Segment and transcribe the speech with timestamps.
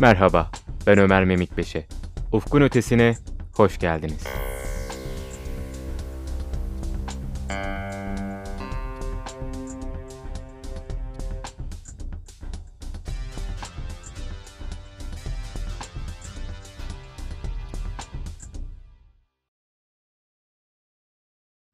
[0.00, 0.50] Merhaba,
[0.86, 1.86] ben Ömer Memikbeşe.
[2.32, 3.14] Ufkun Ötesi'ne
[3.54, 4.24] hoş geldiniz.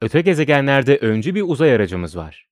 [0.00, 2.51] Öte gezegenlerde öncü bir uzay aracımız var.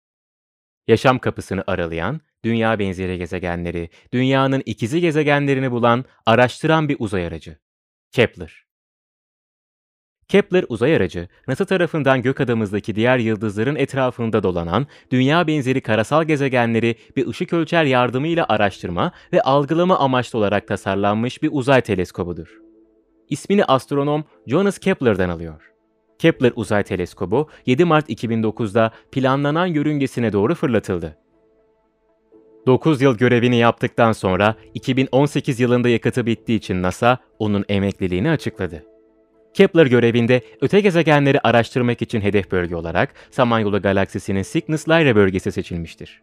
[0.91, 7.59] Yaşam kapısını aralayan, dünya benzeri gezegenleri, dünyanın ikizi gezegenlerini bulan, araştıran bir uzay aracı.
[8.13, 8.65] Kepler.
[10.29, 16.97] Kepler uzay aracı, NASA tarafından gök adamızdaki diğer yıldızların etrafında dolanan, dünya benzeri karasal gezegenleri
[17.17, 22.59] bir ışık ölçer yardımıyla araştırma ve algılama amaçlı olarak tasarlanmış bir uzay teleskobudur.
[23.29, 25.71] İsmini astronom Johannes Kepler'den alıyor.
[26.21, 31.17] Kepler Uzay Teleskobu 7 Mart 2009'da planlanan yörüngesine doğru fırlatıldı.
[32.67, 38.85] 9 yıl görevini yaptıktan sonra 2018 yılında yakıtı bittiği için NASA onun emekliliğini açıkladı.
[39.55, 46.23] Kepler görevinde öte gezegenleri araştırmak için hedef bölge olarak Samanyolu galaksisinin Cygnus-Lyra bölgesi seçilmiştir.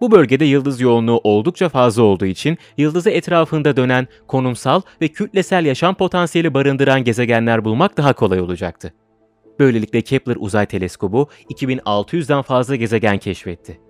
[0.00, 5.94] Bu bölgede yıldız yoğunluğu oldukça fazla olduğu için yıldızı etrafında dönen konumsal ve kütlesel yaşam
[5.94, 8.92] potansiyeli barındıran gezegenler bulmak daha kolay olacaktı.
[9.58, 13.80] Böylelikle Kepler Uzay Teleskobu 2600'den fazla gezegen keşfetti.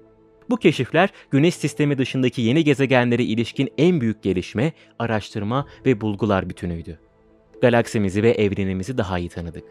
[0.51, 6.99] Bu keşifler Güneş sistemi dışındaki yeni gezegenlere ilişkin en büyük gelişme, araştırma ve bulgular bütünüydü.
[7.63, 9.65] Galaksimizi ve evrenimizi daha iyi tanıdık.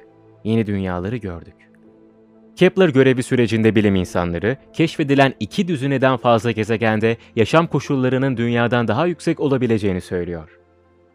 [0.43, 1.53] Yeni dünyaları gördük.
[2.55, 9.39] Kepler görevi sürecinde bilim insanları, keşfedilen iki düzineden fazla gezegende yaşam koşullarının dünyadan daha yüksek
[9.39, 10.59] olabileceğini söylüyor.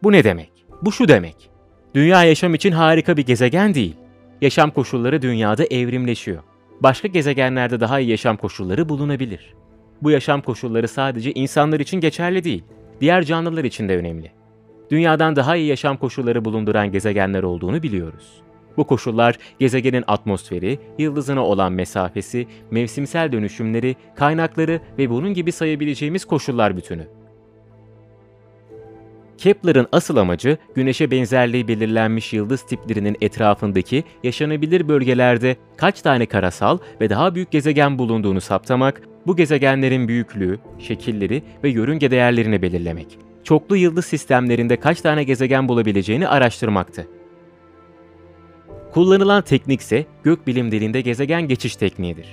[0.03, 0.51] Bu ne demek?
[0.81, 1.49] Bu şu demek.
[1.95, 3.95] Dünya yaşam için harika bir gezegen değil
[4.41, 6.43] yaşam koşulları dünyada evrimleşiyor.
[6.81, 9.53] Başka gezegenlerde daha iyi yaşam koşulları bulunabilir.
[10.01, 12.63] Bu yaşam koşulları sadece insanlar için geçerli değil,
[13.01, 14.31] diğer canlılar için de önemli.
[14.91, 18.41] Dünyadan daha iyi yaşam koşulları bulunduran gezegenler olduğunu biliyoruz.
[18.77, 26.77] Bu koşullar gezegenin atmosferi, yıldızına olan mesafesi, mevsimsel dönüşümleri, kaynakları ve bunun gibi sayabileceğimiz koşullar
[26.77, 27.07] bütünü.
[29.37, 37.09] Kepler'ın asıl amacı Güneş'e benzerliği belirlenmiş yıldız tiplerinin etrafındaki yaşanabilir bölgelerde kaç tane karasal ve
[37.09, 43.17] daha büyük gezegen bulunduğunu saptamak, bu gezegenlerin büyüklüğü, şekilleri ve yörünge değerlerini belirlemek.
[43.43, 47.07] Çoklu yıldız sistemlerinde kaç tane gezegen bulabileceğini araştırmaktı.
[48.93, 52.27] Kullanılan teknik ise gökbilim dilinde gezegen geçiş tekniğidir.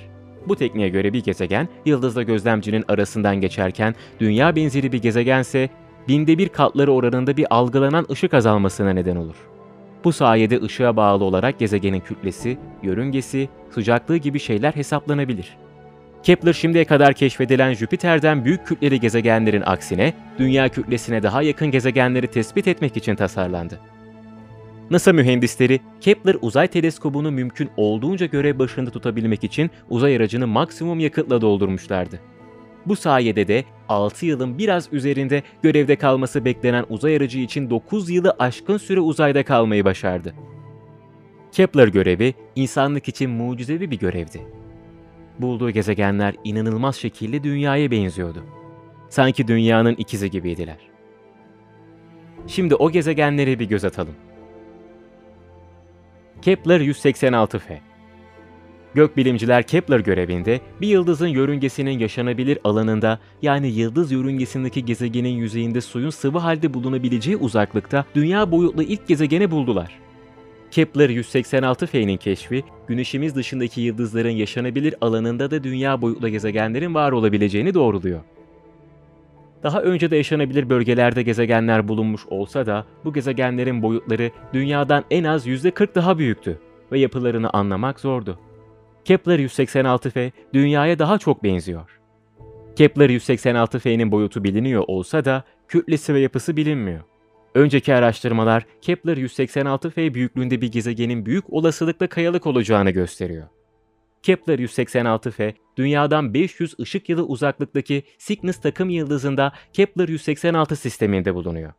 [0.47, 5.69] Bu tekniğe göre bir gezegen, yıldızla gözlemcinin arasından geçerken dünya benzeri bir gezegense
[6.07, 9.35] binde bir katları oranında bir algılanan ışık azalmasına neden olur.
[10.03, 15.57] Bu sayede ışığa bağlı olarak gezegenin kütlesi, yörüngesi, sıcaklığı gibi şeyler hesaplanabilir.
[16.23, 22.67] Kepler şimdiye kadar keşfedilen Jüpiter'den büyük kütleli gezegenlerin aksine dünya kütlesine daha yakın gezegenleri tespit
[22.67, 23.79] etmek için tasarlandı.
[24.91, 31.41] NASA mühendisleri Kepler uzay teleskobunu mümkün olduğunca görev başında tutabilmek için uzay aracını maksimum yakıtla
[31.41, 32.19] doldurmuşlardı.
[32.85, 38.35] Bu sayede de 6 yılın biraz üzerinde görevde kalması beklenen uzay aracı için 9 yılı
[38.39, 40.33] aşkın süre uzayda kalmayı başardı.
[41.51, 44.41] Kepler görevi insanlık için mucizevi bir görevdi.
[45.39, 48.43] Bulduğu gezegenler inanılmaz şekilde dünyaya benziyordu.
[49.09, 50.77] Sanki dünyanın ikizi gibiydiler.
[52.47, 54.15] Şimdi o gezegenlere bir göz atalım.
[56.41, 57.77] Kepler 186f
[58.95, 66.37] Gökbilimciler Kepler görevinde bir yıldızın yörüngesinin yaşanabilir alanında yani yıldız yörüngesindeki gezegenin yüzeyinde suyun sıvı
[66.37, 69.99] halde bulunabileceği uzaklıkta dünya boyutlu ilk gezegeni buldular.
[70.71, 78.21] Kepler 186f'nin keşfi, güneşimiz dışındaki yıldızların yaşanabilir alanında da dünya boyutlu gezegenlerin var olabileceğini doğruluyor.
[79.63, 85.47] Daha önce de yaşanabilir bölgelerde gezegenler bulunmuş olsa da bu gezegenlerin boyutları dünyadan en az
[85.47, 86.59] %40 daha büyüktü
[86.91, 88.39] ve yapılarını anlamak zordu.
[89.05, 91.99] Kepler 186f Dünya'ya daha çok benziyor.
[92.75, 97.03] Kepler 186f'nin boyutu biliniyor olsa da kütlesi ve yapısı bilinmiyor.
[97.55, 103.47] Önceki araştırmalar Kepler 186f büyüklüğünde bir gezegenin büyük olasılıkla kayalık olacağını gösteriyor.
[104.23, 111.73] Kepler 186f, Dünya'dan 500 ışık yılı uzaklıktaki Cygnus takım yıldızında Kepler 186 sisteminde bulunuyor.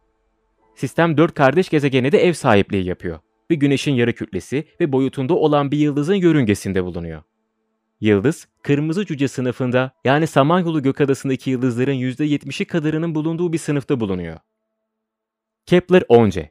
[0.75, 3.19] Sistem 4 kardeş gezegene de ev sahipliği yapıyor
[3.51, 7.23] ve Güneş'in yarı kütlesi ve boyutunda olan bir yıldızın yörüngesinde bulunuyor.
[8.01, 14.39] Yıldız, kırmızı cüce sınıfında yani Samanyolu Gökadası'ndaki yıldızların %70'i kadarının bulunduğu bir sınıfta bulunuyor.
[15.67, 16.49] Kepler 10c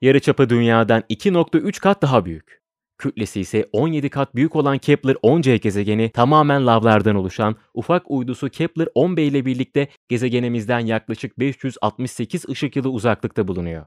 [0.00, 2.60] Yarıçapı Dünya'dan 2.3 kat daha büyük.
[2.98, 9.46] kütlesi ise 17 kat büyük olan Kepler-10c gezegeni tamamen lavlardan oluşan ufak uydusu Kepler-10b ile
[9.46, 13.86] birlikte gezegenimizden yaklaşık 568 ışık yılı uzaklıkta bulunuyor.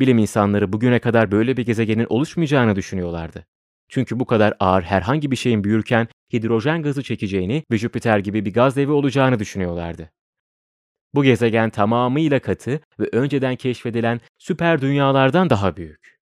[0.00, 3.46] Bilim insanları bugüne kadar böyle bir gezegenin oluşmayacağını düşünüyorlardı.
[3.88, 8.52] Çünkü bu kadar ağır herhangi bir şeyin büyürken hidrojen gazı çekeceğini ve Jüpiter gibi bir
[8.52, 10.10] gaz devi olacağını düşünüyorlardı.
[11.14, 16.18] Bu gezegen tamamıyla katı ve önceden keşfedilen süper dünyalardan daha büyük.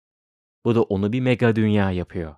[0.65, 2.35] Bu da onu bir mega dünya yapıyor.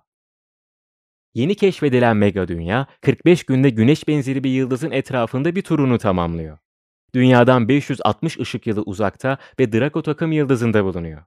[1.33, 6.57] Yeni keşfedilen mega dünya 45 günde güneş benzeri bir yıldızın etrafında bir turunu tamamlıyor.
[7.15, 11.23] Dünyadan 560 ışık yılı uzakta ve Draco takım yıldızında bulunuyor.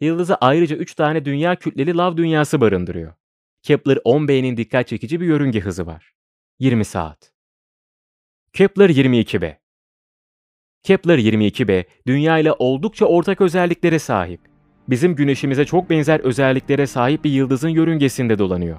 [0.00, 3.12] Yıldızı ayrıca 3 tane dünya kütleli lav dünyası barındırıyor.
[3.62, 6.14] Kepler-10b'nin dikkat çekici bir yörünge hızı var.
[6.58, 7.32] 20 saat.
[8.52, 9.56] Kepler-22b
[10.82, 14.40] Kepler-22b, Dünya ile oldukça ortak özelliklere sahip.
[14.88, 18.78] Bizim güneşimize çok benzer özelliklere sahip bir yıldızın yörüngesinde dolanıyor.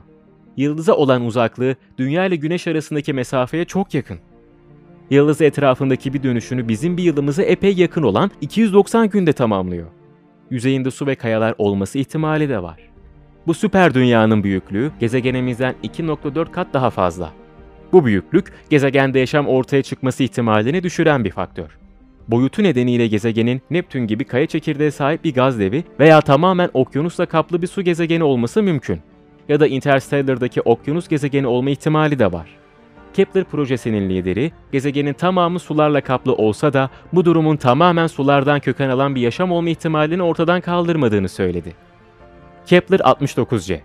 [0.57, 4.19] Yıldıza olan uzaklığı Dünya ile Güneş arasındaki mesafeye çok yakın.
[5.09, 9.88] Yıldız etrafındaki bir dönüşünü bizim bir yılımıza epey yakın olan 290 günde tamamlıyor.
[10.50, 12.89] Yüzeyinde su ve kayalar olması ihtimali de var.
[13.47, 17.33] Bu süper dünyanın büyüklüğü gezegenimizden 2.4 kat daha fazla.
[17.94, 21.77] Bu büyüklük gezegende yaşam ortaya çıkması ihtimalini düşüren bir faktör.
[22.27, 27.61] Boyutu nedeniyle gezegenin Neptün gibi kaya çekirdeğe sahip bir gaz devi veya tamamen okyanusla kaplı
[27.61, 29.00] bir su gezegeni olması mümkün.
[29.47, 32.58] Ya da Interstellar'daki okyanus gezegeni olma ihtimali de var.
[33.13, 39.15] Kepler projesinin lideri, gezegenin tamamı sularla kaplı olsa da bu durumun tamamen sulardan köken alan
[39.15, 41.73] bir yaşam olma ihtimalini ortadan kaldırmadığını söyledi.
[42.65, 43.79] Kepler 69c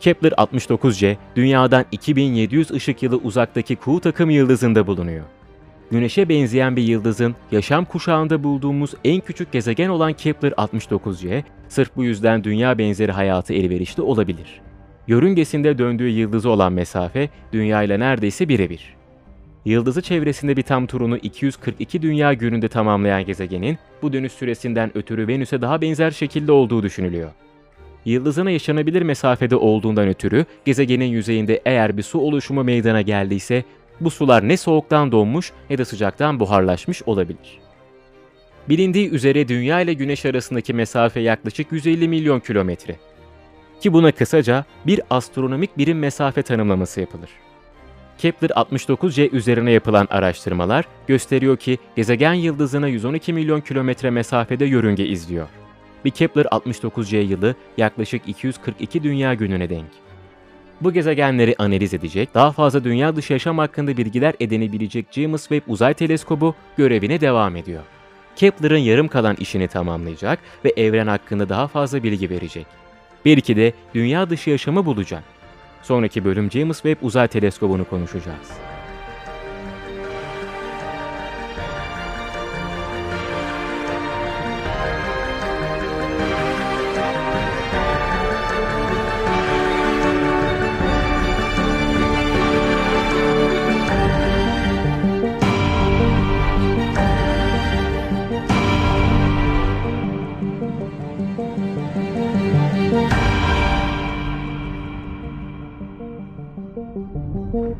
[0.00, 5.24] Kepler 69c, Dünya'dan 2700 ışık yılı uzaktaki Kuğu takım yıldızında bulunuyor.
[5.90, 12.04] Güneş'e benzeyen bir yıldızın yaşam kuşağında bulduğumuz en küçük gezegen olan Kepler 69c, sırf bu
[12.04, 14.60] yüzden dünya benzeri hayatı elverişli olabilir.
[15.06, 18.94] Yörüngesinde döndüğü yıldızı olan mesafe Dünya ile neredeyse birebir.
[19.64, 25.60] Yıldızı çevresinde bir tam turunu 242 dünya gününde tamamlayan gezegenin bu dönüş süresinden ötürü Venüs'e
[25.60, 27.30] daha benzer şekilde olduğu düşünülüyor.
[28.04, 33.64] Yıldızına yaşanabilir mesafede olduğundan ötürü gezegenin yüzeyinde eğer bir su oluşumu meydana geldiyse
[34.00, 37.60] bu sular ne soğuktan donmuş ne de sıcaktan buharlaşmış olabilir.
[38.68, 42.96] Bilindiği üzere Dünya ile Güneş arasındaki mesafe yaklaşık 150 milyon kilometre.
[43.82, 47.30] Ki buna kısaca bir astronomik birim mesafe tanımlaması yapılır.
[48.18, 55.48] Kepler 69c üzerine yapılan araştırmalar gösteriyor ki gezegen yıldızına 112 milyon kilometre mesafede yörünge izliyor.
[56.04, 59.90] Bir Kepler 69c yılı yaklaşık 242 dünya gününe denk.
[60.80, 65.94] Bu gezegenleri analiz edecek, daha fazla dünya dışı yaşam hakkında bilgiler edinebilecek James Webb Uzay
[65.94, 67.82] Teleskobu görevine devam ediyor.
[68.36, 72.81] Kepler'ın yarım kalan işini tamamlayacak ve evren hakkında daha fazla bilgi verecek.
[73.24, 75.24] Belki de dünya dışı yaşamı bulacak.
[75.82, 78.71] Sonraki bölüm James Webb Uzay Teleskobu'nu konuşacağız.
[107.52, 107.76] 呼